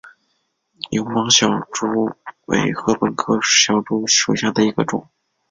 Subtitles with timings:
[0.89, 1.85] 有芒筱竹
[2.47, 5.07] 为禾本科筱竹属下的一个种。